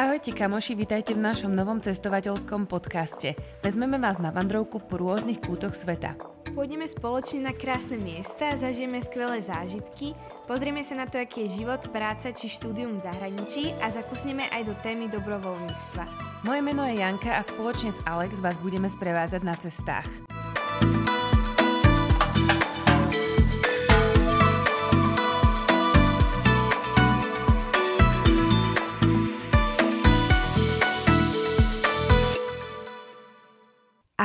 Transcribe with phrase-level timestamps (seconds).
[0.00, 3.36] Ahojte kamoši, vítajte v našom novom cestovateľskom podcaste.
[3.60, 6.16] Vezmeme vás na vandrovku po rôznych kútoch sveta.
[6.56, 10.16] Pôjdeme spoločne na krásne miesta, zažijeme skvelé zážitky,
[10.48, 14.72] pozrieme sa na to, aký je život, práca či štúdium v zahraničí a zakusneme aj
[14.72, 16.04] do témy dobrovoľníctva.
[16.48, 20.08] Moje meno je Janka a spoločne s Alex vás budeme sprevázať na cestách.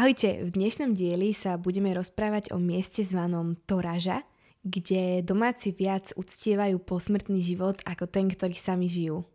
[0.06, 4.22] Ahojte, v dnešnom dieli sa budeme rozprávať o mieste zvanom Toraža,
[4.62, 9.26] kde domáci viac uctievajú posmrtný život ako ten, ktorý sami žijú.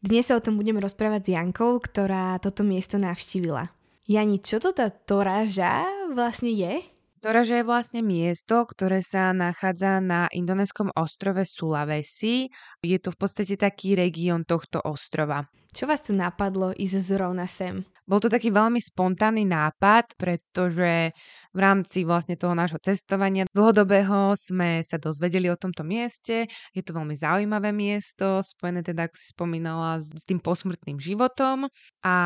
[0.00, 3.68] Dnes sa o tom budeme rozprávať s Jankou, ktorá toto miesto navštívila.
[4.08, 5.84] Jani, čo to tá Toraža
[6.16, 6.80] vlastne je?
[7.20, 12.48] Toraža je vlastne miesto, ktoré sa nachádza na indonéskom ostrove Sulawesi.
[12.80, 15.52] Je to v podstate taký región tohto ostrova.
[15.76, 17.84] Čo vás tu napadlo ísť zrovna sem?
[18.04, 21.16] Bol to taký veľmi spontánny nápad, pretože
[21.56, 26.44] v rámci vlastne toho nášho cestovania dlhodobého sme sa dozvedeli o tomto mieste.
[26.76, 31.64] Je to veľmi zaujímavé miesto, spojené teda, ako si spomínala, s tým posmrtným životom.
[32.04, 32.16] A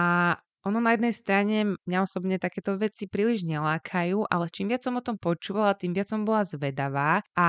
[0.68, 1.56] ono na jednej strane
[1.88, 6.12] mňa osobne takéto veci príliš nelákajú, ale čím viac som o tom počúvala, tým viac
[6.12, 7.48] som bola zvedavá a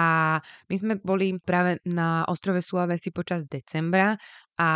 [0.72, 4.16] my sme boli práve na ostrove Sulawesi počas decembra
[4.59, 4.70] a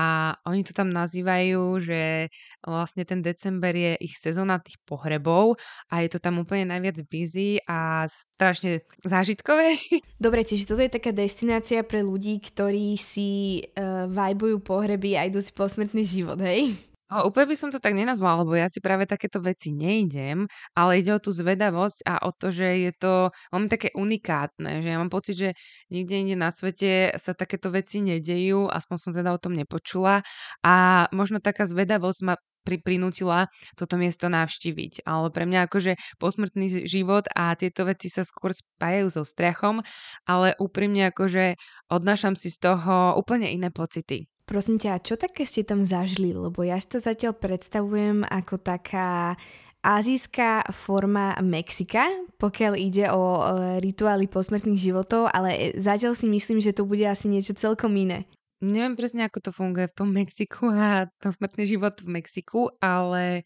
[0.48, 2.32] oni to tam nazývajú, že
[2.64, 5.60] vlastne ten december je ich sezóna tých pohrebov
[5.92, 9.76] a je to tam úplne najviac busy a strašne zážitkové.
[10.24, 15.44] Dobre, čiže toto je taká destinácia pre ľudí, ktorí si uh, vajbujú pohreby a idú
[15.44, 16.93] si posmrtný život, hej?
[17.14, 20.98] O, úplne by som to tak nenazvala, lebo ja si práve takéto veci nejdem, ale
[20.98, 24.98] ide o tú zvedavosť a o to, že je to veľmi také unikátne, že ja
[24.98, 25.50] mám pocit, že
[25.94, 30.26] nikde inde na svete sa takéto veci nedejú, aspoň som teda o tom nepočula
[30.66, 32.34] a možno taká zvedavosť ma
[32.66, 33.46] pri, prinútila
[33.78, 35.06] toto miesto navštíviť.
[35.06, 39.86] Ale pre mňa akože posmrtný život a tieto veci sa skôr spájajú so strachom,
[40.26, 41.62] ale úprimne akože
[41.94, 44.33] odnášam si z toho úplne iné pocity.
[44.44, 46.36] Prosím ťa, čo také ste tam zažili?
[46.36, 49.40] Lebo ja si to zatiaľ predstavujem ako taká
[49.84, 52.08] azijská forma Mexika,
[52.40, 53.40] pokiaľ ide o
[53.84, 58.24] rituály posmrtných životov, ale zatiaľ si myslím, že to bude asi niečo celkom iné.
[58.64, 63.44] Neviem presne, ako to funguje v tom Mexiku a tom smrtný život v Mexiku, ale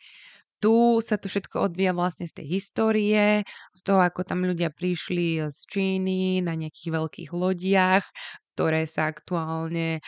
[0.62, 3.42] tu sa to všetko odvíja vlastne z tej histórie,
[3.74, 8.06] z toho, ako tam ľudia prišli z Číny na nejakých veľkých lodiach,
[8.58, 10.02] ktoré sa aktuálne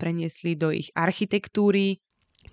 [0.00, 2.00] preniesli do ich architektúry.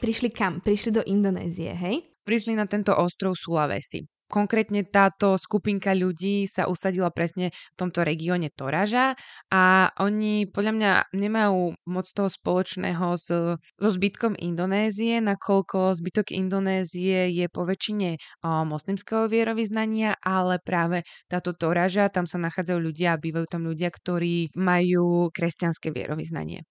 [0.03, 0.59] Prišli kam?
[0.59, 2.03] Prišli do Indonézie, hej?
[2.27, 4.03] Prišli na tento ostrov Sulawesi.
[4.27, 9.15] Konkrétne táto skupinka ľudí sa usadila presne v tomto regióne Toraža
[9.47, 17.31] a oni podľa mňa nemajú moc toho spoločného s, so zbytkom Indonézie, nakoľko zbytok Indonézie
[17.31, 23.47] je po väčšine moslimského vierovýznania, ale práve táto Toraža, tam sa nachádzajú ľudia a bývajú
[23.47, 26.67] tam ľudia, ktorí majú kresťanské vierovýznanie.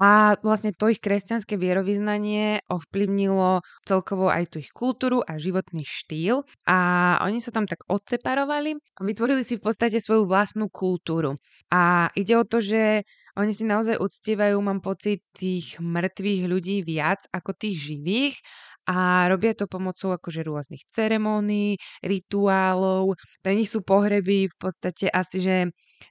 [0.00, 6.40] A vlastne to ich kresťanské vierovýznanie ovplyvnilo celkovo aj tú ich kultúru a životný štýl.
[6.64, 6.78] A
[7.20, 11.36] oni sa tam tak odseparovali a vytvorili si v podstate svoju vlastnú kultúru.
[11.68, 13.04] A ide o to, že
[13.36, 18.36] oni si naozaj uctievajú, mám pocit, tých mŕtvych ľudí viac ako tých živých
[18.88, 23.14] a robia to pomocou akože rôznych ceremónií, rituálov.
[23.44, 25.56] Pre nich sú pohreby v podstate asi, že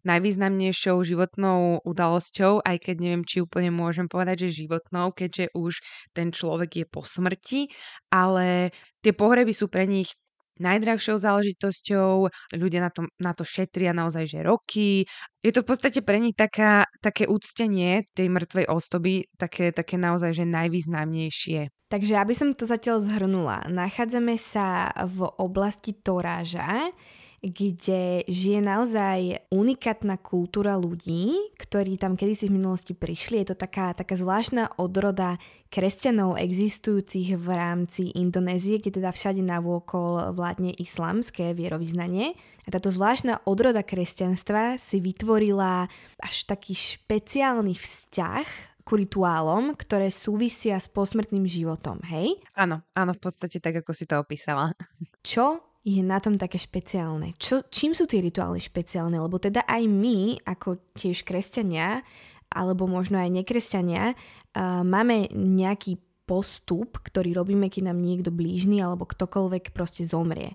[0.05, 5.81] najvýznamnejšou životnou udalosťou, aj keď neviem, či úplne môžem povedať, že životnou, keďže už
[6.13, 7.69] ten človek je po smrti,
[8.13, 8.73] ale
[9.03, 10.13] tie pohreby sú pre nich
[10.59, 12.27] najdrahšou záležitosťou,
[12.59, 15.07] ľudia na to, na to šetria naozaj, že roky.
[15.39, 20.35] Je to v podstate pre nich taká, také úctenie tej mŕtvej osoby, také, také naozaj,
[20.35, 21.71] že najvýznamnejšie.
[21.89, 26.91] Takže aby som to zatiaľ zhrnula, nachádzame sa v oblasti Toráža,
[27.39, 33.39] kde žije naozaj unikátna kultúra ľudí, ktorí tam kedysi v minulosti prišli.
[33.43, 35.39] Je to taká, taká zvláštna odroda
[35.71, 42.35] kresťanov existujúcich v rámci Indonézie, kde teda všade navôkol vládne islamské vierovýznanie.
[42.65, 45.87] A táto zvláštna odroda kresťanstva si vytvorila
[46.19, 48.47] až taký špeciálny vzťah
[48.83, 52.41] ku rituálom, ktoré súvisia s posmrtným životom, hej?
[52.57, 54.73] Áno, áno, v podstate tak, ako si to opísala.
[55.21, 57.35] Čo je na tom také špeciálne?
[57.39, 59.15] Čo, čím sú tie rituály špeciálne?
[59.15, 62.03] Lebo teda aj my, ako tiež kresťania,
[62.51, 69.09] alebo možno aj nekresťania, uh, máme nejaký postup, ktorý robíme, keď nám niekto blížny alebo
[69.09, 70.53] ktokoľvek proste zomrie.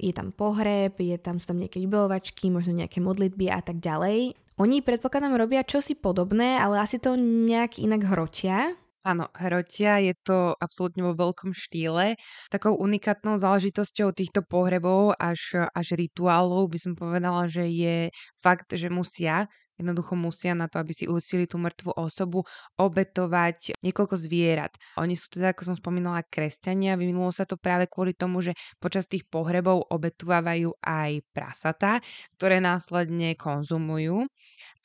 [0.00, 4.32] Je tam pohreb, je tam, sú tam nejaké vybelovačky, možno nejaké modlitby a tak ďalej.
[4.56, 8.72] Oni predpokladám robia čosi podobné, ale asi to nejak inak hrotia.
[9.02, 12.14] Áno, hrotia je to absolútne vo veľkom štýle.
[12.54, 17.96] Takou unikátnou záležitosťou týchto pohrebov až, až rituálov by som povedala, že je
[18.38, 19.50] fakt, že musia
[19.80, 22.44] Jednoducho musia na to, aby si uctili tú mŕtvu osobu,
[22.76, 24.76] obetovať niekoľko zvierat.
[25.00, 26.94] Oni sú teda, ako som spomínala, kresťania.
[26.94, 31.98] Vyvinulo sa to práve kvôli tomu, že počas tých pohrebov obetovávajú aj prasata,
[32.36, 34.28] ktoré následne konzumujú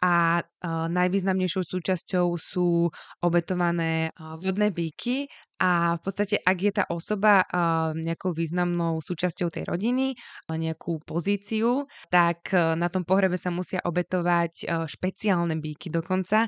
[0.01, 2.89] a uh, najvýznamnejšou súčasťou sú
[3.25, 5.25] obetované uh, vodné bíky
[5.57, 10.13] a v podstate, ak je tá osoba uh, nejakou významnou súčasťou tej rodiny,
[10.53, 16.45] nejakú pozíciu, tak na tom pohrebe sa musia obetovať špeciálne bíky dokonca.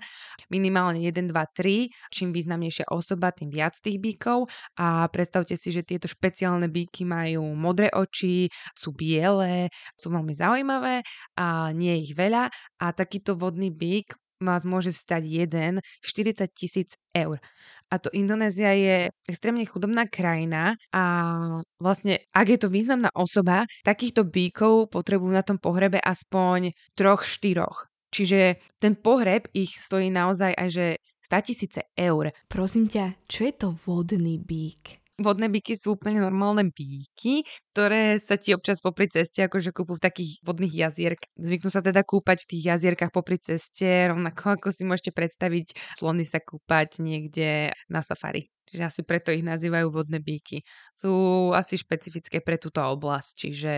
[0.54, 1.90] Minimálne 1, 2, 3.
[2.14, 4.48] Čím významnejšia osoba, tým viac tých bíkov.
[4.78, 8.48] A predstavte si, že tieto špeciálne bíky majú modré oči,
[8.78, 11.02] sú biele, sú veľmi zaujímavé
[11.36, 12.48] a nie je ich veľa.
[12.80, 17.44] A takýto vodný bík vás môže stať jeden 40 tisíc eur.
[17.92, 18.98] A to Indonézia je
[19.28, 21.04] extrémne chudobná krajina a
[21.82, 27.92] vlastne, ak je to významná osoba, takýchto bíkov potrebujú na tom pohrebe aspoň troch, štyroch.
[28.10, 30.88] Čiže ten pohreb ich stojí naozaj aj že
[31.30, 32.34] 100 tisíce eur.
[32.50, 34.98] Prosím ťa, čo je to vodný bík?
[35.20, 37.44] Vodné byky sú úplne normálne bíky,
[37.76, 41.32] ktoré sa ti občas popri ceste akože kúpu v takých vodných jazierkách.
[41.36, 46.24] Zvyknú sa teda kúpať v tých jazierkách popri ceste, rovnako ako si môžete predstaviť slony
[46.24, 48.48] sa kúpať niekde na safari.
[48.72, 50.64] Čiže asi preto ich nazývajú vodné bíky.
[50.96, 51.12] Sú
[51.52, 53.72] asi špecifické pre túto oblasť, čiže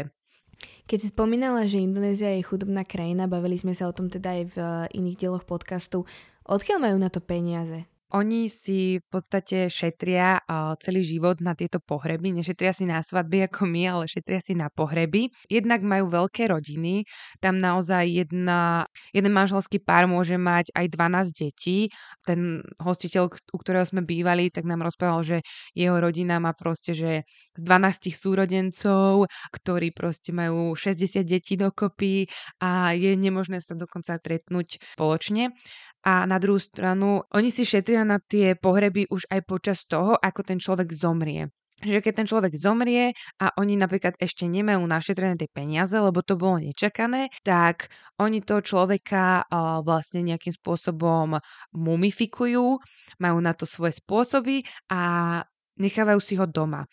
[0.86, 4.44] keď si spomínala, že Indonézia je chudobná krajina, bavili sme sa o tom teda aj
[4.54, 4.58] v
[4.94, 6.06] iných dieloch podcastu,
[6.46, 7.90] odkiaľ majú na to peniaze?
[8.12, 10.44] Oni si v podstate šetria
[10.84, 12.36] celý život na tieto pohreby.
[12.36, 15.32] Nešetria si na svadby ako my, ale šetria si na pohreby.
[15.48, 17.08] Jednak majú veľké rodiny.
[17.40, 18.84] Tam naozaj jedna,
[19.16, 21.88] jeden manželský pár môže mať aj 12 detí.
[22.28, 25.38] Ten hostiteľ, u ktorého sme bývali, tak nám rozprával, že
[25.72, 27.24] jeho rodina má proste, že
[27.56, 32.28] z 12 súrodencov, ktorí proste majú 60 detí dokopy
[32.60, 35.56] a je nemožné sa dokonca stretnúť spoločne
[36.02, 40.42] a na druhú stranu oni si šetria na tie pohreby už aj počas toho, ako
[40.42, 41.50] ten človek zomrie
[41.82, 46.38] že keď ten človek zomrie a oni napríklad ešte nemajú našetrené tie peniaze, lebo to
[46.38, 47.90] bolo nečakané, tak
[48.22, 49.50] oni toho človeka
[49.82, 51.42] vlastne nejakým spôsobom
[51.74, 52.78] mumifikujú,
[53.18, 54.62] majú na to svoje spôsoby
[54.94, 55.42] a
[55.82, 56.86] nechávajú si ho doma.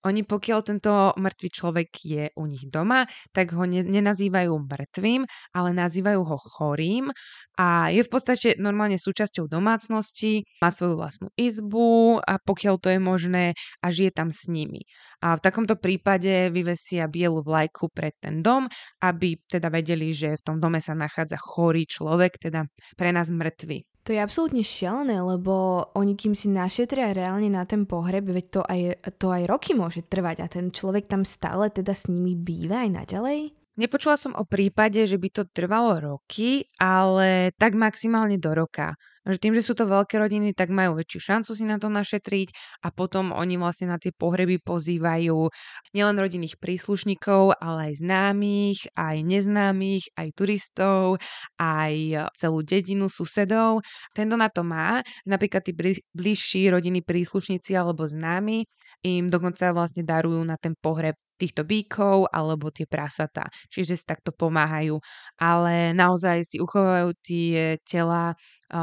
[0.00, 3.04] Oni pokiaľ tento mŕtvý človek je u nich doma,
[3.36, 7.12] tak ho ne, nenazývajú mŕtvým, ale nazývajú ho chorým
[7.60, 13.00] a je v podstate normálne súčasťou domácnosti, má svoju vlastnú izbu a pokiaľ to je
[13.00, 13.44] možné
[13.84, 14.88] a žije tam s nimi.
[15.20, 18.72] A v takomto prípade vyvesia bielu vlajku pred ten dom,
[19.04, 22.64] aby teda vedeli, že v tom dome sa nachádza chorý človek, teda
[22.96, 23.89] pre nás mŕtvy.
[24.08, 28.60] To je absolútne šialené, lebo oni kým si našetria reálne na ten pohreb, veď to
[28.64, 28.80] aj,
[29.20, 32.90] to aj roky môže trvať a ten človek tam stále teda s nimi býva aj
[33.04, 33.38] naďalej?
[33.76, 38.96] Nepočula som o prípade, že by to trvalo roky, ale tak maximálne do roka.
[39.28, 42.48] Že tým, že sú to veľké rodiny, tak majú väčšiu šancu si na to našetriť
[42.80, 45.52] a potom oni vlastne na tie pohreby pozývajú
[45.92, 51.20] nielen rodinných príslušníkov, ale aj známych, aj neznámych, aj turistov,
[51.60, 53.84] aj celú dedinu susedov.
[54.16, 55.76] Tento na to má, napríklad tí
[56.16, 58.64] bližší rodiny príslušníci alebo známi
[59.04, 63.48] im dokonca vlastne darujú na ten pohreb týchto bíkov alebo tie prasatá.
[63.72, 65.00] Čiže si takto pomáhajú.
[65.40, 68.36] Ale naozaj si uchovajú tie tela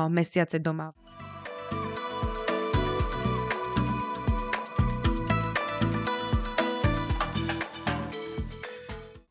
[0.09, 0.89] mesiace doma.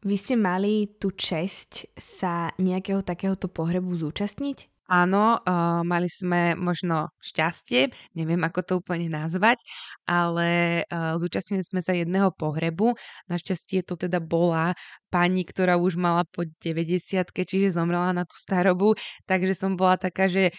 [0.06, 4.75] Vy ste mali tú česť sa nejakého takéhoto pohrebu zúčastniť?
[4.86, 9.58] Áno, uh, mali sme možno šťastie, neviem ako to úplne nazvať,
[10.06, 12.94] ale uh, zúčastnili sme sa jedného pohrebu.
[13.26, 14.78] Našťastie to teda bola
[15.10, 17.02] pani, ktorá už mala po 90
[17.34, 18.94] čiže zomrela na tú starobu,
[19.26, 20.54] takže som bola taká, že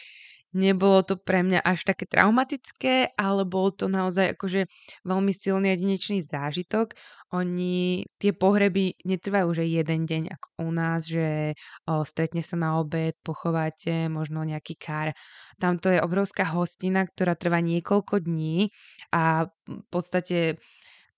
[0.58, 4.66] Nebolo to pre mňa až také traumatické, ale bol to naozaj akože
[5.06, 6.98] veľmi silný jedinečný zážitok.
[7.30, 11.54] Oni, tie pohreby netrvajú že jeden deň ako u nás, že
[11.86, 15.14] o, stretne sa na obed, pochováte, možno nejaký kár.
[15.62, 18.74] Tamto je obrovská hostina, ktorá trvá niekoľko dní
[19.14, 20.58] a v podstate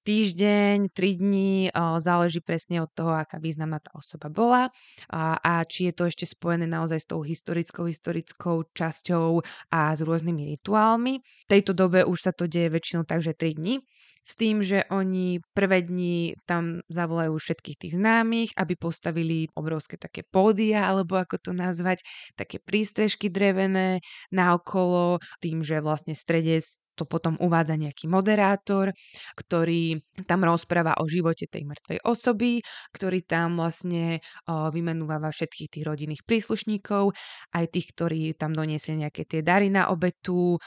[0.03, 4.71] týždeň, tri dní, záleží presne od toho, aká významná tá osoba bola
[5.11, 10.01] a, a či je to ešte spojené naozaj s tou historickou, historickou časťou a s
[10.03, 11.19] rôznymi rituálmi.
[11.21, 13.81] V tejto dobe už sa to deje väčšinou tak, že 3 dní
[14.29, 20.21] s tým, že oni prvé dni tam zavolajú všetkých tých známych, aby postavili obrovské také
[20.21, 22.05] pódia, alebo ako to nazvať,
[22.37, 26.61] také prístrežky drevené naokolo, tým, že vlastne v strede
[26.99, 28.91] to potom uvádza nejaký moderátor,
[29.39, 32.59] ktorý tam rozpráva o živote tej mŕtvej osoby,
[32.91, 37.15] ktorý tam vlastne vymenúva všetkých tých rodinných príslušníkov,
[37.55, 40.59] aj tých, ktorí tam doniesli nejaké tie dary na obetu,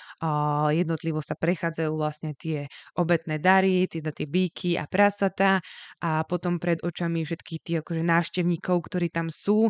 [0.73, 5.61] jednotlivo sa prechádzajú vlastne tie obetné dary, teda tie bíky a prasata
[6.01, 9.69] a potom pred očami všetkých tých akože návštevníkov, ktorí tam sú,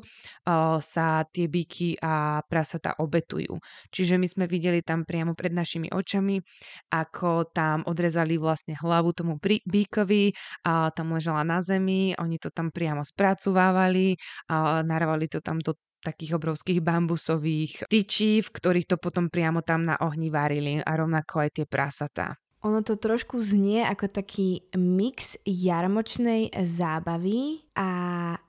[0.78, 3.56] sa tie bíky a prasata obetujú.
[3.88, 6.44] Čiže my sme videli tam priamo pred našimi očami,
[6.92, 10.32] ako tam odrezali vlastne hlavu tomu bíkovi
[10.66, 14.16] a tam ležala na zemi, oni to tam priamo spracovávali
[14.50, 19.86] a narávali to tam do takých obrovských bambusových tyčí, v ktorých to potom priamo tam
[19.86, 22.34] na ohni varili a rovnako aj tie prasatá.
[22.62, 27.90] Ono to trošku znie ako taký mix jarmočnej zábavy a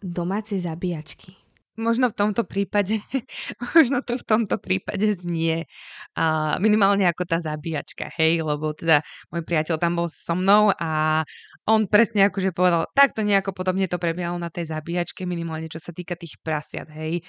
[0.02, 1.43] domácej zabíjačky.
[1.74, 3.02] Možno v tomto prípade,
[3.74, 5.66] možno to v tomto prípade znie
[6.14, 9.02] uh, minimálne ako tá zabíjačka, hej, lebo teda
[9.34, 11.26] môj priateľ tam bol so mnou a
[11.66, 15.90] on presne akože povedal, takto nejako podobne to prebiehalo na tej zabíjačke, minimálne čo sa
[15.90, 17.26] týka tých prasiat, hej.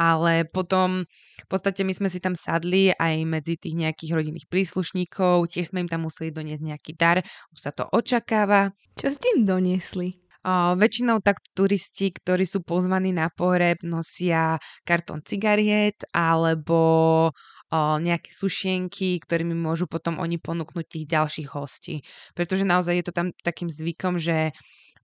[0.00, 1.04] Ale potom
[1.36, 5.84] v podstate my sme si tam sadli aj medzi tých nejakých rodinných príslušníkov, tiež sme
[5.84, 7.20] im tam museli doniesť nejaký dar,
[7.52, 8.72] už sa to očakáva.
[8.96, 10.21] Čo ste im doniesli?
[10.50, 17.30] Väčšinou tak turisti, ktorí sú pozvaní na pohreb, nosia kartón cigariet alebo
[17.72, 22.02] nejaké sušienky, ktorými môžu potom oni ponúknuť tých ďalších hostí.
[22.34, 24.52] Pretože naozaj je to tam takým zvykom, že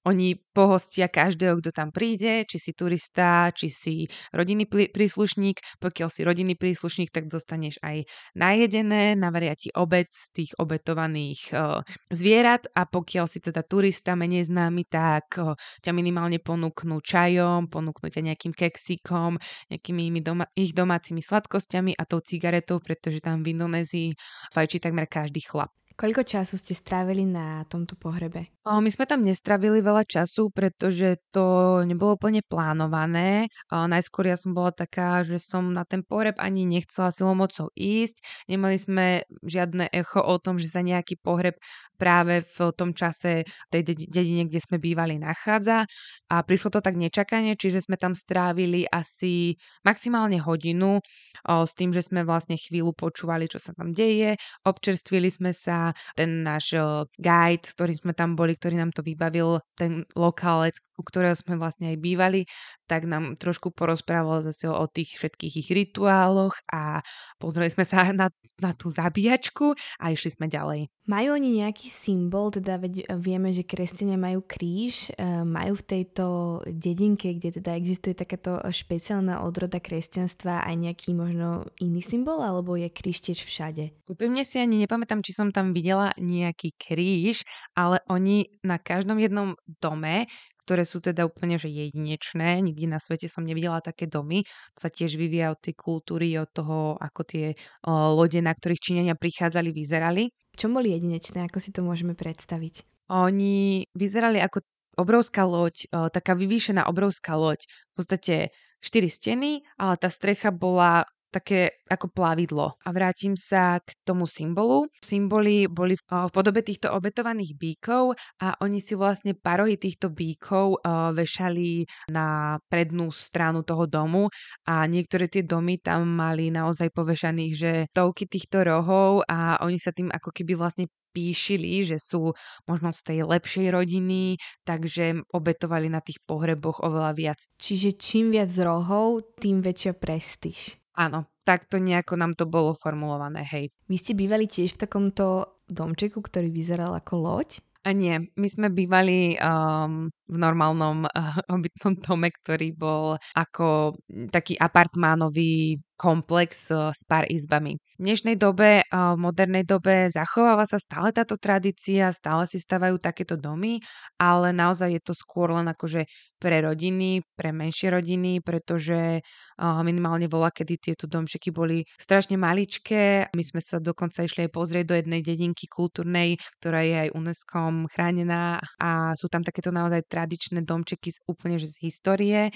[0.09, 3.95] oni pohostia každého, kto tam príde, či si turista, či si
[4.33, 5.61] rodinný príslušník.
[5.79, 12.67] Pokiaľ si rodinný príslušník, tak dostaneš aj najedené, navaria ti obec tých obetovaných uh, zvierat
[12.73, 15.53] a pokiaľ si teda turista menej známy, tak uh,
[15.85, 19.37] ťa minimálne ponúknú čajom, ponúknú ťa nejakým keksíkom,
[19.71, 24.09] nejakými doma, ich domácimi sladkosťami a tou cigaretou, pretože tam v Indonézii
[24.51, 25.78] fajčí takmer každý chlap.
[25.99, 28.47] Koľko času ste strávili na tomto pohrebe?
[28.63, 33.51] My sme tam nestravili veľa času, pretože to nebolo úplne plánované.
[33.67, 38.23] Najskôr ja som bola taká, že som na ten pohreb ani nechcela silou mocou ísť.
[38.47, 39.07] Nemali sme
[39.43, 41.59] žiadne echo o tom, že sa nejaký pohreb
[41.99, 43.43] práve v tom čase
[43.75, 45.83] tej dedine, kde sme bývali, nachádza.
[46.31, 51.03] A prišlo to tak nečakane, čiže sme tam strávili asi maximálne hodinu
[51.43, 54.39] s tým, že sme vlastne chvíľu počúvali, čo sa tam deje.
[54.63, 56.75] Občerstvili sme sa ten náš
[57.19, 61.55] guide, s ktorým sme tam boli, ktorý nám to vybavil, ten lokálec, u ktorého sme
[61.55, 62.51] vlastne aj bývali,
[62.91, 67.07] tak nám trošku porozprával zase o tých všetkých ich rituáloch a
[67.39, 70.91] pozreli sme sa na, na tú zabíjačku a išli sme ďalej.
[71.09, 76.27] Majú oni nejaký symbol, teda veď vieme, že kresťania majú kríž, e, majú v tejto
[76.69, 82.93] dedinke, kde teda existuje takáto špeciálna odroda kresťanstva aj nejaký možno iný symbol, alebo je
[82.93, 83.97] kríž tiež všade?
[84.05, 89.57] Úplne si ani nepamätám, či som tam videla nejaký kríž, ale oni na každom jednom
[89.81, 90.29] dome,
[90.69, 92.61] ktoré sú teda úplne že jedinečné.
[92.61, 94.45] Nikdy na svete som nevidela také domy.
[94.77, 97.57] Sa tiež vyvíja od tej kultúry, od toho, ako tie
[97.89, 100.29] o, lode, na ktorých Číňania prichádzali, vyzerali.
[100.53, 101.49] Čo boli jedinečné?
[101.49, 102.85] Ako si to môžeme predstaviť?
[103.09, 104.61] Oni vyzerali ako
[105.01, 107.65] obrovská loď, o, taká vyvýšená obrovská loď.
[107.65, 108.53] V podstate
[108.85, 112.77] štyri steny, ale tá strecha bola také ako plavidlo.
[112.85, 114.89] A vrátim sa k tomu symbolu.
[115.01, 120.81] Symboly boli v, v podobe týchto obetovaných bíkov a oni si vlastne parohy týchto bíkov
[120.81, 124.29] uh, vešali na prednú stranu toho domu
[124.69, 129.93] a niektoré tie domy tam mali naozaj povešaných, že stovky týchto rohov a oni sa
[129.93, 132.37] tým ako keby vlastne píšili, že sú
[132.69, 137.41] možno z tej lepšej rodiny, takže obetovali na tých pohreboch oveľa viac.
[137.59, 140.79] Čiže čím viac rohov, tým väčšia prestíž.
[140.99, 143.71] Áno, takto nejako nám to bolo formulované, hej.
[143.87, 147.63] Vy ste bývali tiež v takomto domčeku, ktorý vyzeral ako loď?
[147.87, 153.97] A nie, my sme bývali um, v normálnom uh, obytnom dome, ktorý bol ako
[154.29, 157.75] taký apartmánový komplex uh, s pár izbami.
[157.99, 163.03] V dnešnej dobe, uh, v modernej dobe zachováva sa stále táto tradícia, stále si stavajú
[163.03, 163.83] takéto domy,
[164.21, 166.07] ale naozaj je to skôr len akože
[166.39, 169.19] pre rodiny, pre menšie rodiny, pretože
[169.59, 173.27] minimálne vola, kedy tieto domčeky boli strašne maličké.
[173.35, 177.91] My sme sa dokonca išli aj pozrieť do jednej dedinky kultúrnej, ktorá je aj UNESCO
[177.91, 182.51] chránená a sú tam takéto naozaj tradičné domčeky z, úplne že z histórie,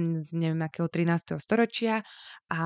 [0.00, 1.36] z neviem akého 13.
[1.36, 2.00] storočia
[2.48, 2.62] a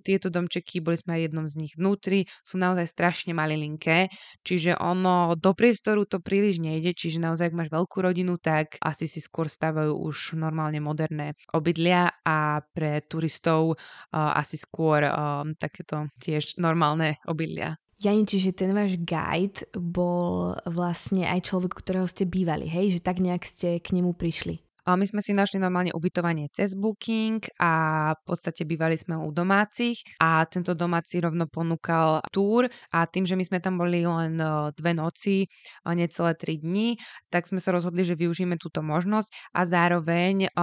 [0.00, 4.08] tieto domčeky, boli sme aj jednom z nich vnútri, sú naozaj strašne malilinké,
[4.40, 9.04] čiže ono do priestoru to príliš nejde, čiže naozaj ak máš veľkú rodinu, tak asi
[9.04, 16.08] si skôr stavajú už normálne moderné obydlia a pre turistov uh, asi skôr um, takéto
[16.24, 17.76] tiež normálne obydlia.
[18.02, 22.98] Jani, čiže ten váš guide bol vlastne aj človek, ktorého ste bývali, hej?
[22.98, 24.64] Že tak nejak ste k nemu prišli.
[24.84, 27.72] My sme si našli normálne ubytovanie cez Booking a
[28.12, 33.32] v podstate bývali sme u domácich a tento domáci rovno ponúkal túr a tým, že
[33.32, 35.48] my sme tam boli len e, dve noci,
[35.88, 37.00] necelé tri dni,
[37.32, 40.60] tak sme sa rozhodli, že využijeme túto možnosť a zároveň e,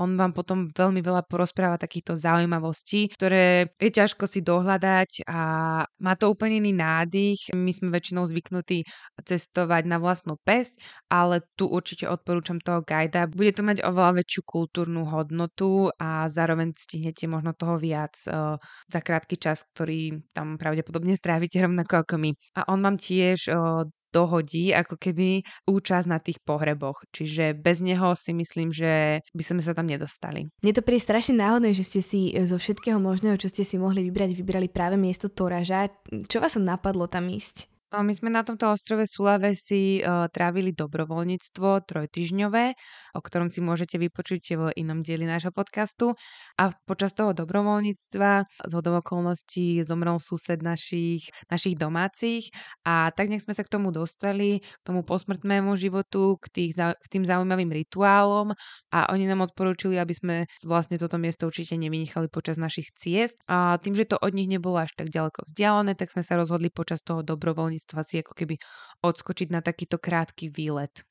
[0.00, 5.40] on vám potom veľmi veľa porozpráva takýchto zaujímavostí, ktoré je ťažko si dohľadať a
[5.84, 7.52] má to úplne iný nádych.
[7.52, 8.88] My sme väčšinou zvyknutí
[9.20, 10.80] cestovať na vlastnú pesť,
[11.12, 13.28] ale tu určite odporúčam toho guida.
[13.28, 18.56] Bude to mať oveľa väčšiu kultúrnu hodnotu a zároveň stihnete možno toho viac uh,
[18.88, 22.30] za krátky čas, ktorý tam pravdepodobne strávite rovnako ako my.
[22.56, 27.06] A on vám tiež uh, dohodí ako keby účasť na tých pohreboch.
[27.14, 30.50] Čiže bez neho si myslím, že by sme sa tam nedostali.
[30.60, 33.78] Mne to príde strašne náhodné, že ste si e, zo všetkého možného, čo ste si
[33.78, 35.88] mohli vybrať, vybrali práve miesto Toraža.
[36.26, 37.69] Čo vás napadlo tam ísť?
[37.90, 42.78] My sme na tomto ostrove Sulawesi uh, trávili dobrovoľníctvo trojtyžňové,
[43.18, 46.14] o ktorom si môžete vypočuť v inom dieli nášho podcastu.
[46.54, 52.54] A počas toho dobrovoľníctva z okolností zomrel sused našich, našich domácich
[52.86, 57.06] a tak nech sme sa k tomu dostali, k tomu posmrtnému životu, k, tých, k
[57.10, 58.54] tým zaujímavým rituálom
[58.94, 63.42] a oni nám odporúčili, aby sme vlastne toto miesto určite nevynechali počas našich ciest.
[63.50, 66.70] A tým, že to od nich nebolo až tak ďaleko vzdialené, tak sme sa rozhodli
[66.70, 68.54] počas toho dobrovoľníctva zdravotníctva si ako keby
[69.00, 71.04] odskočiť na takýto krátky výlet.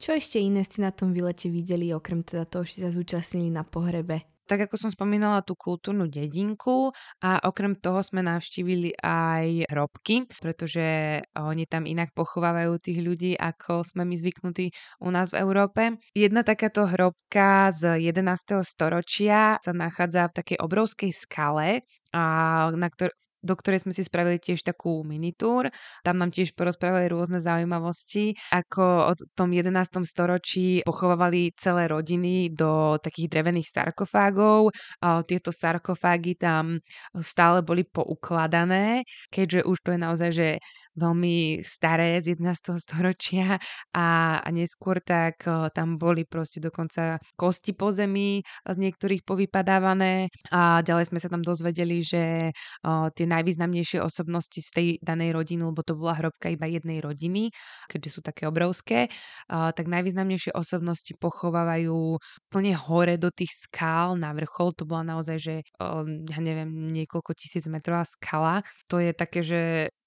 [0.00, 3.62] Čo ešte iné ste na tom výlete videli, okrem teda toho, že sa zúčastnili na
[3.62, 4.24] pohrebe?
[4.50, 6.90] Tak ako som spomínala tú kultúrnu dedinku
[7.22, 13.86] a okrem toho sme navštívili aj hrobky, pretože oni tam inak pochovávajú tých ľudí, ako
[13.86, 14.74] sme my zvyknutí
[15.06, 16.02] u nás v Európe.
[16.18, 18.66] Jedna takáto hrobka z 11.
[18.66, 22.22] storočia sa nachádza v takej obrovskej skale, a
[22.74, 25.72] na ktor- do ktorej sme si spravili tiež takú minitúr.
[26.04, 30.04] Tam nám tiež porozprávali rôzne zaujímavosti, ako od tom 11.
[30.04, 34.76] storočí pochovávali celé rodiny do takých drevených sarkofágov.
[35.24, 36.78] Tieto sarkofágy tam
[37.16, 40.48] stále boli poukladané, keďže už to je naozaj, že
[40.98, 42.76] veľmi staré z 11.
[42.82, 43.58] storočia
[43.94, 50.28] a, a neskôr tak o, tam boli proste dokonca kosti po zemi z niektorých povypadávané
[50.50, 52.50] a ďalej sme sa tam dozvedeli, že
[52.82, 57.54] o, tie najvýznamnejšie osobnosti z tej danej rodiny, lebo to bola hrobka iba jednej rodiny,
[57.86, 59.06] keďže sú také obrovské,
[59.52, 62.18] o, tak najvýznamnejšie osobnosti pochovávajú
[62.50, 64.74] plne hore do tých skál na vrchol.
[64.74, 68.62] To bola naozaj, že o, ja neviem, niekoľko tisíc metrová skala.
[68.90, 69.60] To je také, že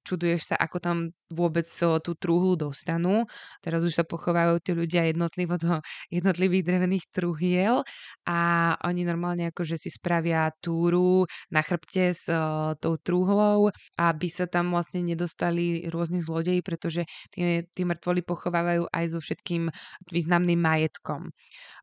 [0.04, 0.98] čuduješ sa, ako tam
[1.34, 1.66] vôbec
[2.06, 3.26] tú truhlu dostanú.
[3.66, 5.82] Teraz už sa pochovajú tí ľudia jednotlivo do
[6.16, 7.82] jednotlivých drevených truhiel
[8.30, 8.40] a
[8.86, 14.76] oni normálne akože si spravia túru na chrbte s uh, tou truhlou, aby sa tam
[14.76, 19.74] vlastne nedostali rôzni zlodeji, pretože tí, tí mŕtvoli pochovávajú aj so všetkým
[20.14, 21.34] významným majetkom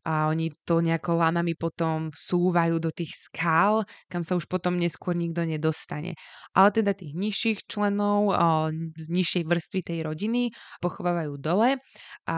[0.07, 5.13] a oni to nejako lanami potom vsúvajú do tých skál, kam sa už potom neskôr
[5.13, 6.17] nikto nedostane.
[6.57, 8.33] Ale teda tých nižších členov
[8.97, 10.43] z nižšej vrstvy tej rodiny
[10.81, 11.79] pochovávajú dole
[12.27, 12.37] a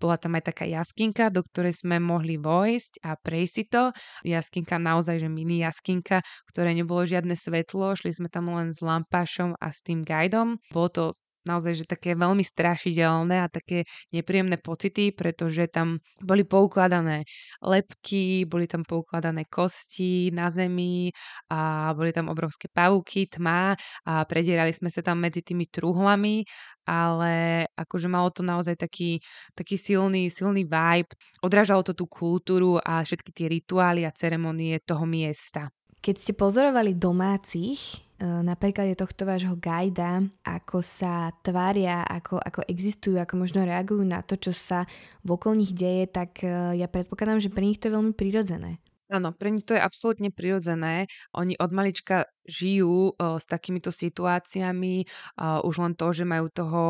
[0.00, 3.82] bola tam aj taká jaskinka, do ktorej sme mohli vojsť a prejsť si to.
[4.24, 8.80] Jaskinka naozaj, že mini jaskinka, v ktorej nebolo žiadne svetlo, šli sme tam len s
[8.80, 10.56] lampášom a s tým guidom.
[10.72, 11.04] Bolo to
[11.46, 17.26] naozaj, že také veľmi strašidelné a také nepríjemné pocity, pretože tam boli poukladané
[17.62, 21.10] lepky, boli tam poukladané kosti na zemi
[21.50, 23.74] a boli tam obrovské pavúky, tma
[24.06, 26.46] a predierali sme sa tam medzi tými truhlami,
[26.86, 29.22] ale akože malo to naozaj taký,
[29.54, 31.10] taký silný, silný vibe.
[31.42, 35.70] Odrážalo to tú kultúru a všetky tie rituály a ceremonie toho miesta.
[36.02, 37.78] Keď ste pozorovali domácich,
[38.22, 44.22] napríklad je tohto vášho gajda, ako sa tvária, ako, ako existujú, ako možno reagujú na
[44.22, 44.86] to, čo sa
[45.26, 48.78] v okolných deje, tak e, ja predpokladám, že pre nich to je veľmi prirodzené.
[49.12, 51.04] Áno, pre nich to je absolútne prirodzené.
[51.36, 55.06] Oni od malička žijú uh, s takýmito situáciami.
[55.38, 56.82] Uh, už len to, že majú toho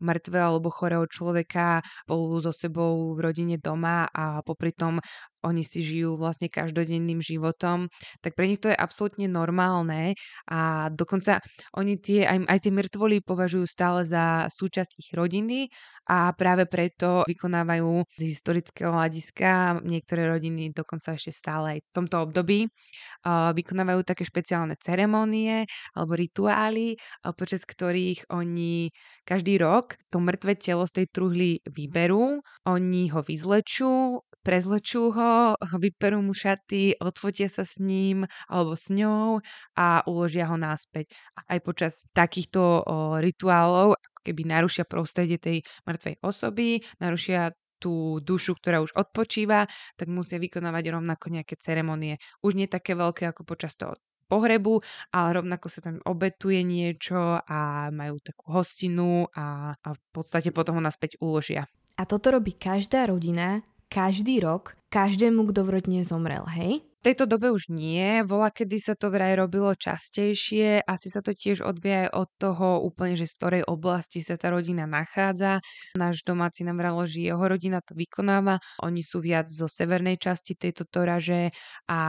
[0.00, 5.02] mŕtvého alebo chorého človeka spolu so sebou v rodine doma a popri tom
[5.44, 7.88] oni si žijú vlastne každodenným životom,
[8.20, 10.12] tak pre nich to je absolútne normálne
[10.48, 11.40] a dokonca
[11.76, 15.72] oni tie, aj, aj tie mŕtvoly považujú stále za súčasť ich rodiny
[16.10, 22.16] a práve preto vykonávajú z historického hľadiska niektoré rodiny dokonca ešte stále aj v tomto
[22.20, 25.64] období uh, vykonávajú také špeciálne ceremónie
[25.96, 27.00] alebo rituály,
[27.32, 28.92] počas ktorých oni
[29.24, 36.20] každý rok to mŕtve telo z tej truhly vyberú, oni ho vyzlečú, prezlečú ho, vyperú
[36.20, 39.40] mu šaty, odfotia sa s ním alebo s ňou
[39.80, 41.08] a uložia ho náspäť.
[41.48, 42.84] Aj počas takýchto
[43.24, 49.64] rituálov, keby narušia prostredie tej mŕtvej osoby, narušia tú dušu, ktorá už odpočíva,
[49.96, 52.20] tak musia vykonávať rovnako nejaké ceremonie.
[52.44, 53.96] Už nie také veľké ako počas toho
[54.30, 54.78] pohrebu,
[55.10, 60.78] ale rovnako sa tam obetuje niečo a majú takú hostinu a, a v podstate potom
[60.78, 61.66] ho naspäť uložia.
[61.98, 66.86] A toto robí každá rodina každý rok každému, kto v rodine zomrel, hej?
[67.00, 71.64] Tejto dobe už nie, vola kedy sa to vraj robilo častejšie, asi sa to tiež
[71.64, 75.64] odvie aj od toho úplne, že z ktorej oblasti sa tá rodina nachádza.
[75.96, 80.52] Náš domáci nám vralo, že jeho rodina to vykonáva, oni sú viac zo severnej časti
[80.60, 81.56] tejto toraže
[81.88, 82.00] a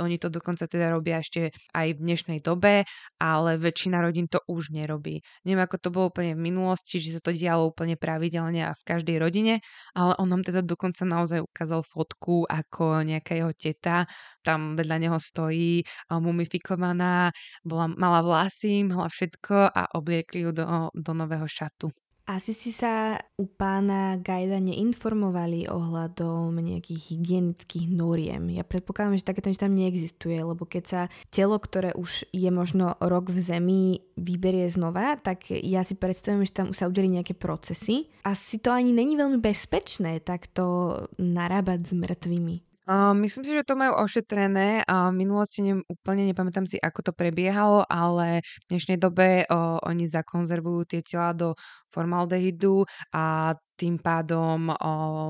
[0.00, 2.88] oni to dokonca teda robia ešte aj v dnešnej dobe,
[3.20, 5.20] ale väčšina rodín to už nerobí.
[5.44, 8.80] Neviem, ako to bolo úplne v minulosti, že sa to dialo úplne pravidelne a v
[8.96, 9.60] každej rodine,
[9.92, 14.05] ale on nám teda dokonca naozaj ukázal fotku, ako nejaká jeho teta
[14.40, 17.30] tam vedľa neho stojí mumifikovaná,
[17.66, 20.64] bola, mala vlasy, mala všetko a obliekli ju do,
[20.94, 21.90] do nového šatu.
[22.26, 28.50] Asi si sa u pána Gajda neinformovali ohľadom nejakých hygienických noriem.
[28.50, 32.98] Ja predpokladám, že takéto nič tam neexistuje, lebo keď sa telo, ktoré už je možno
[32.98, 38.10] rok v zemi, vyberie znova, tak ja si predstavujem, že tam sa udeli nejaké procesy.
[38.26, 42.65] Asi to ani není veľmi bezpečné takto narábať s mŕtvými.
[42.94, 44.86] Myslím si, že to majú ošetrené.
[44.86, 49.82] Uh, v minulosti ne, úplne nepamätám si, ako to prebiehalo, ale v dnešnej dobe uh,
[49.82, 51.58] oni zakonzervujú tie tela do
[51.90, 54.72] formaldehydu a tým pádom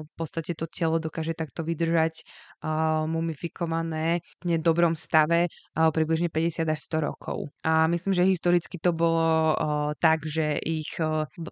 [0.06, 2.22] v podstate to telo dokáže takto vydržať
[3.10, 7.50] mumifikované v nedobrom stave približne 50 až 100 rokov.
[7.66, 9.58] A myslím, že historicky to bolo
[9.98, 10.94] tak, že ich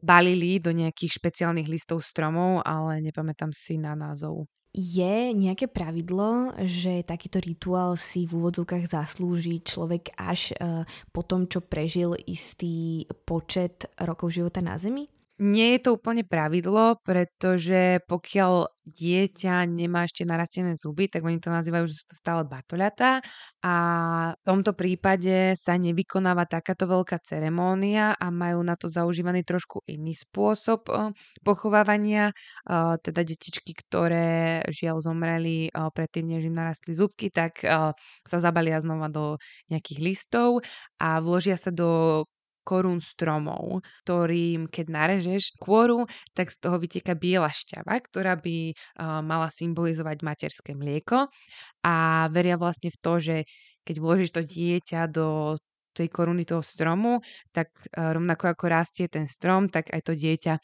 [0.07, 7.07] balili do nejakých špeciálnych listov stromov, ale nepamätám si na názov je nejaké pravidlo, že
[7.07, 10.83] takýto rituál si v úvodzovkách zaslúži človek až uh,
[11.15, 15.07] po tom, čo prežil istý počet rokov života na Zemi?
[15.35, 21.51] Nie je to úplne pravidlo, pretože pokiaľ dieťa nemá ešte narastené zuby, tak oni to
[21.51, 23.19] nazývajú, že sú to stále batoľatá.
[23.67, 23.75] A
[24.39, 30.15] v tomto prípade sa nevykonáva takáto veľká ceremónia a majú na to zaužívaný trošku iný
[30.15, 30.87] spôsob
[31.43, 32.31] pochovávania,
[33.03, 37.59] teda detičky, ktoré žiaľ zomreli predtým, než im narastli zubky, tak
[38.23, 40.63] sa zabalia znova do nejakých listov
[41.03, 42.23] a vložia sa do
[42.65, 48.73] korún stromov, ktorým keď narežeš kôru, tak z toho vytieka biela šťava, ktorá by
[49.21, 51.29] mala symbolizovať materské mlieko
[51.85, 53.37] a veria vlastne v to, že
[53.85, 55.61] keď vložíš to dieťa do
[55.95, 57.23] tej koruny toho stromu,
[57.55, 60.59] tak rovnako ako rastie ten strom, tak aj to dieťa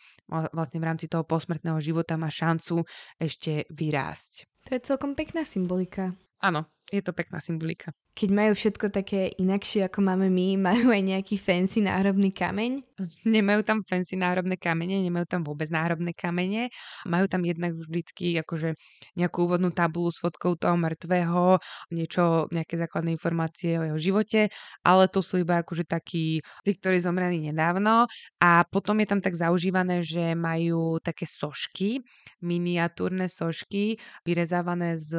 [0.51, 2.83] vlastne v rámci toho posmrtného života má šancu
[3.15, 4.51] ešte vyrásť.
[4.67, 6.19] To je celkom pekná symbolika.
[6.43, 11.03] Áno, je to pekná symbolika keď majú všetko také inakšie, ako máme my, majú aj
[11.03, 12.85] nejaký fancy náhrobný kameň?
[13.25, 16.69] Nemajú tam fancy náhrobné kamene, nemajú tam vôbec náhrobné kamene.
[17.09, 18.77] Majú tam jednak vždycky akože
[19.17, 21.65] nejakú úvodnú tabulu s fotkou toho mŕtvého,
[21.97, 24.53] niečo, nejaké základné informácie o jeho živote,
[24.85, 28.05] ale to sú iba akože takí, ktorí zomreli nedávno
[28.37, 32.05] a potom je tam tak zaužívané, že majú také sošky,
[32.45, 33.97] miniatúrne sošky,
[34.29, 35.17] vyrezávané z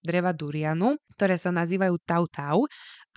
[0.00, 2.58] dreva durianu, ktoré sa nazývajú tau tau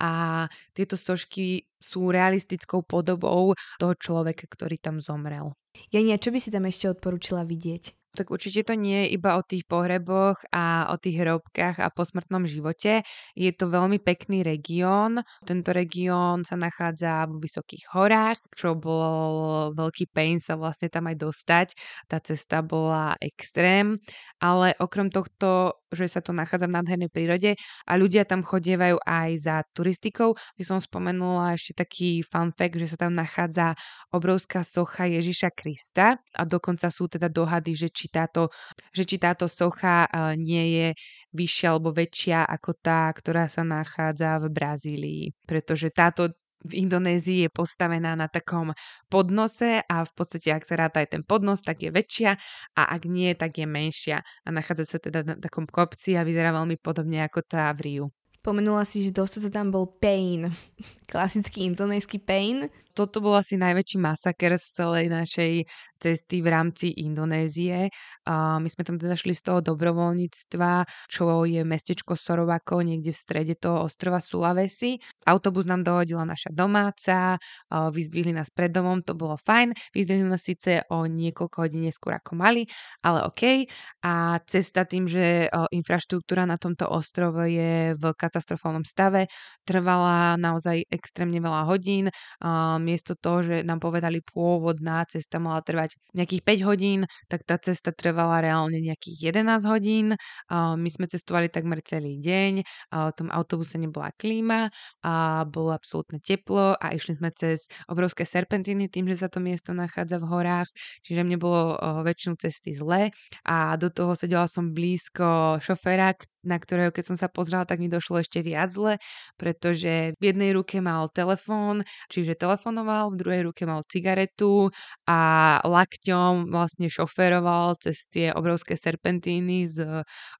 [0.00, 0.44] a
[0.76, 5.54] tieto sošky sú realistickou podobou toho človeka, ktorý tam zomrel.
[5.90, 8.03] Jania, čo by si tam ešte odporúčila vidieť?
[8.14, 12.46] Tak určite to nie je iba o tých pohreboch a o tých hrobkách a posmrtnom
[12.46, 13.02] živote.
[13.34, 15.26] Je to veľmi pekný región.
[15.42, 21.16] Tento región sa nachádza v vysokých horách, čo bol veľký pain sa vlastne tam aj
[21.18, 21.68] dostať.
[22.06, 23.98] Tá cesta bola extrém,
[24.38, 27.54] ale okrem tohto že sa to nachádza v nádhernej prírode
[27.86, 30.34] a ľudia tam chodievajú aj za turistikou.
[30.58, 33.78] By som spomenula ešte taký fun fact, že sa tam nachádza
[34.10, 38.50] obrovská socha Ježiša Krista a dokonca sú teda dohady, že či táto,
[38.90, 40.88] že či táto socha nie je
[41.34, 45.24] vyššia alebo väčšia ako tá, ktorá sa nachádza v Brazílii.
[45.44, 46.32] Pretože táto
[46.64, 48.72] v Indonézii je postavená na takom
[49.12, 52.40] podnose a v podstate, ak sa ráta aj ten podnos, tak je väčšia
[52.80, 56.56] a ak nie, tak je menšia a nachádza sa teda na takom kopci a vyzerá
[56.56, 58.06] veľmi podobne ako tá v Riu.
[58.32, 60.48] Spomenula si, že dosť tam bol pain,
[61.12, 62.72] klasický indonésky pain.
[62.94, 65.52] Toto bol asi najväčší masaker z celej našej
[65.98, 67.90] cesty v rámci Indonézie.
[68.22, 73.18] Uh, my sme tam teda šli z toho dobrovoľníctva, čo je mestečko Sorovako, niekde v
[73.18, 75.00] strede toho ostrova Sulawesi.
[75.26, 79.74] Autobus nám dohodila naša domáca, uh, vyzdvihli nás pred domom, to bolo fajn.
[79.96, 82.62] Vyzdvihli nás síce o niekoľko hodín neskôr ako mali,
[83.02, 83.66] ale OK.
[84.06, 89.26] A cesta tým, že uh, infraštruktúra na tomto ostrove je v katastrofálnom stave,
[89.66, 92.12] trvala naozaj extrémne veľa hodín.
[92.38, 97.00] Uh, miesto toho, že nám povedali pôvodná cesta mala trvať nejakých 5 hodín,
[97.32, 100.06] tak tá cesta trvala reálne nejakých 11 hodín.
[100.52, 102.60] My sme cestovali takmer celý deň,
[102.92, 104.68] v tom autobuse nebola klíma
[105.00, 109.72] a bolo absolútne teplo a išli sme cez obrovské serpentíny tým, že sa to miesto
[109.72, 110.68] nachádza v horách,
[111.00, 113.08] čiže mne bolo väčšinu cesty zle
[113.48, 116.12] a do toho sedela som blízko šoféra,
[116.44, 119.00] na ktorého keď som sa pozrela, tak mi došlo ešte viac zle,
[119.40, 124.70] pretože v jednej ruke mal telefón, čiže telefonoval, v druhej ruke mal cigaretu
[125.08, 125.20] a
[125.64, 129.80] lakťom vlastne šoferoval cez tie obrovské serpentíny s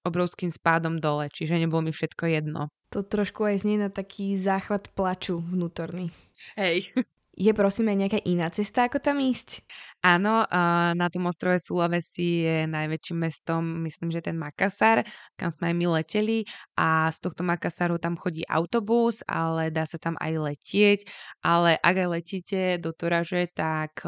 [0.05, 2.69] obrovským spádom dole, čiže nebolo mi všetko jedno.
[2.95, 6.15] To trošku aj znie na taký záchvat plaču vnútorný.
[6.55, 6.95] Hej.
[7.35, 9.67] Je prosím aj nejaká iná cesta, ako tam ísť?
[10.07, 10.47] Áno,
[10.95, 15.03] na tom ostrove Sulawesi je najväčším mestom, myslím, že ten Makassar,
[15.35, 16.47] kam sme aj my leteli
[16.79, 21.01] a z tohto Makassaru tam chodí autobus, ale dá sa tam aj letieť,
[21.43, 23.99] ale ak aj letíte do Toraže, tak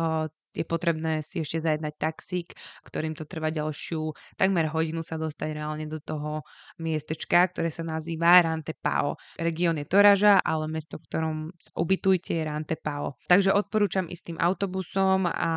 [0.57, 5.85] je potrebné si ešte zajednať taxík, ktorým to trvá ďalšiu takmer hodinu sa dostať reálne
[5.85, 6.43] do toho
[6.81, 9.21] miestečka, ktoré sa nazýva Rante Pao.
[9.37, 13.21] Región je Toraža, ale mesto, v ktorom sa ubytujte je Rante Pao.
[13.29, 15.51] Takže odporúčam ísť tým autobusom a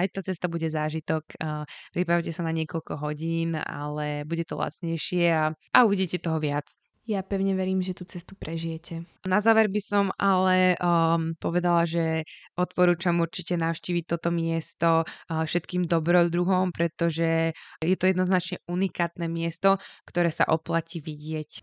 [0.00, 1.36] aj tá cesta bude zážitok.
[1.92, 6.68] Pripravte sa na niekoľko hodín, ale bude to lacnejšie a, a uvidíte toho viac.
[7.06, 9.06] Ja pevne verím, že tú cestu prežijete.
[9.30, 12.26] Na záver by som ale um, povedala, že
[12.58, 20.34] odporúčam určite navštíviť toto miesto uh, všetkým dobrodruhom, pretože je to jednoznačne unikátne miesto, ktoré
[20.34, 21.62] sa oplatí vidieť.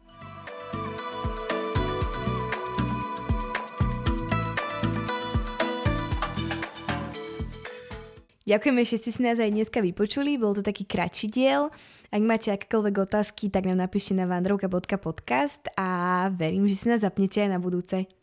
[8.48, 11.68] Ďakujeme, že ste si nás aj dneska vypočuli, bol to taký kratší diel.
[12.14, 17.42] Ak máte akékoľvek otázky, tak nám napíšte na vandrovka.podcast a verím, že si nás zapnete
[17.42, 18.06] aj na budúce.